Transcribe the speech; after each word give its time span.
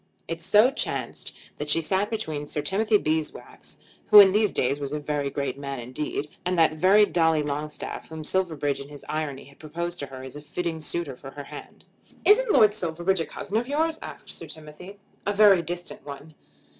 It 0.27 0.41
so 0.41 0.71
chanced 0.71 1.31
that 1.59 1.69
she 1.69 1.79
sat 1.79 2.09
between 2.09 2.47
Sir 2.47 2.63
Timothy 2.63 2.97
Beeswax, 2.97 3.77
who 4.07 4.19
in 4.19 4.31
these 4.31 4.51
days 4.51 4.79
was 4.79 4.91
a 4.93 4.99
very 4.99 5.29
great 5.29 5.59
man 5.59 5.79
indeed, 5.79 6.27
and 6.43 6.57
that 6.57 6.73
very 6.73 7.05
Dolly 7.05 7.43
Longstaff, 7.43 8.07
whom 8.09 8.23
Silverbridge 8.23 8.79
in 8.79 8.89
his 8.89 9.05
irony 9.07 9.43
had 9.43 9.59
proposed 9.59 9.99
to 9.99 10.07
her 10.07 10.23
as 10.23 10.35
a 10.35 10.41
fitting 10.41 10.81
suitor 10.81 11.15
for 11.15 11.29
her 11.29 11.43
hand. 11.43 11.85
"Isn't 12.25 12.49
Lord 12.51 12.73
Silverbridge 12.73 13.19
a 13.19 13.27
cousin 13.27 13.57
of 13.57 13.67
yours?" 13.67 13.99
asked 14.01 14.31
Sir 14.31 14.47
Timothy. 14.47 14.97
"A 15.27 15.33
very 15.33 15.61
distant 15.61 16.03
one." 16.03 16.33